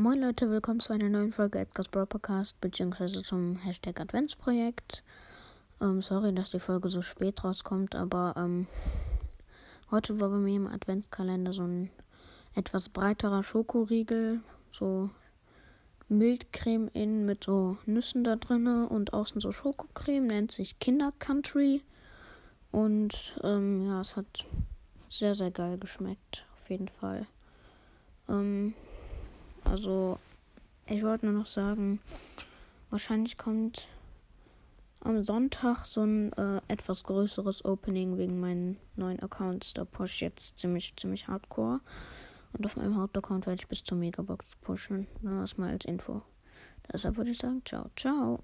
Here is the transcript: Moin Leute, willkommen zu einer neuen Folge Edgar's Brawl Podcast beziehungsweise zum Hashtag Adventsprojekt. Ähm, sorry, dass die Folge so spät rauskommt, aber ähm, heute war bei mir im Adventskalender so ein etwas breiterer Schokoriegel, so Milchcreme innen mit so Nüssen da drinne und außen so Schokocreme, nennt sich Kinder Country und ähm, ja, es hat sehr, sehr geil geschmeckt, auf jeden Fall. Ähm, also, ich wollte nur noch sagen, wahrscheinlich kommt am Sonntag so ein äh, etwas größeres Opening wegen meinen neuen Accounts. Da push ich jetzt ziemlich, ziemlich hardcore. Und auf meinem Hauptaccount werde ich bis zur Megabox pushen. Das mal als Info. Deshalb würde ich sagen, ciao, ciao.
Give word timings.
Moin 0.00 0.20
Leute, 0.20 0.48
willkommen 0.48 0.78
zu 0.78 0.92
einer 0.92 1.08
neuen 1.08 1.32
Folge 1.32 1.58
Edgar's 1.58 1.88
Brawl 1.88 2.06
Podcast 2.06 2.60
beziehungsweise 2.60 3.20
zum 3.20 3.56
Hashtag 3.56 3.98
Adventsprojekt. 3.98 5.02
Ähm, 5.80 6.02
sorry, 6.02 6.32
dass 6.32 6.52
die 6.52 6.60
Folge 6.60 6.88
so 6.88 7.02
spät 7.02 7.42
rauskommt, 7.42 7.96
aber 7.96 8.34
ähm, 8.36 8.68
heute 9.90 10.20
war 10.20 10.28
bei 10.28 10.36
mir 10.36 10.54
im 10.54 10.68
Adventskalender 10.68 11.52
so 11.52 11.62
ein 11.62 11.90
etwas 12.54 12.90
breiterer 12.90 13.42
Schokoriegel, 13.42 14.40
so 14.70 15.10
Milchcreme 16.08 16.90
innen 16.92 17.26
mit 17.26 17.42
so 17.42 17.76
Nüssen 17.84 18.22
da 18.22 18.36
drinne 18.36 18.88
und 18.88 19.14
außen 19.14 19.40
so 19.40 19.50
Schokocreme, 19.50 20.28
nennt 20.28 20.52
sich 20.52 20.78
Kinder 20.78 21.12
Country 21.18 21.82
und 22.70 23.36
ähm, 23.42 23.84
ja, 23.84 24.00
es 24.00 24.14
hat 24.14 24.46
sehr, 25.06 25.34
sehr 25.34 25.50
geil 25.50 25.76
geschmeckt, 25.76 26.46
auf 26.54 26.70
jeden 26.70 26.88
Fall. 26.88 27.26
Ähm, 28.28 28.74
also, 29.70 30.18
ich 30.86 31.02
wollte 31.02 31.26
nur 31.26 31.34
noch 31.34 31.46
sagen, 31.46 32.00
wahrscheinlich 32.90 33.36
kommt 33.36 33.88
am 35.00 35.22
Sonntag 35.22 35.86
so 35.86 36.02
ein 36.02 36.32
äh, 36.32 36.60
etwas 36.68 37.04
größeres 37.04 37.64
Opening 37.64 38.18
wegen 38.18 38.40
meinen 38.40 38.78
neuen 38.96 39.20
Accounts. 39.22 39.74
Da 39.74 39.84
push 39.84 40.14
ich 40.14 40.20
jetzt 40.20 40.58
ziemlich, 40.58 40.94
ziemlich 40.96 41.28
hardcore. 41.28 41.80
Und 42.52 42.66
auf 42.66 42.76
meinem 42.76 42.96
Hauptaccount 42.96 43.46
werde 43.46 43.60
ich 43.60 43.68
bis 43.68 43.84
zur 43.84 43.98
Megabox 43.98 44.46
pushen. 44.62 45.06
Das 45.22 45.58
mal 45.58 45.70
als 45.70 45.84
Info. 45.84 46.22
Deshalb 46.92 47.16
würde 47.16 47.30
ich 47.30 47.38
sagen, 47.38 47.62
ciao, 47.64 47.90
ciao. 47.96 48.40